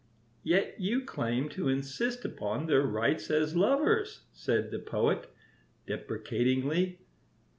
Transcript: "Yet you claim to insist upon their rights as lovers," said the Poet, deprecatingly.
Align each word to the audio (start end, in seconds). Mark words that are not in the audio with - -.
"Yet 0.41 0.79
you 0.79 1.05
claim 1.05 1.47
to 1.49 1.67
insist 1.69 2.25
upon 2.25 2.65
their 2.65 2.81
rights 2.81 3.29
as 3.29 3.55
lovers," 3.55 4.21
said 4.33 4.71
the 4.71 4.79
Poet, 4.79 5.29
deprecatingly. 5.85 6.97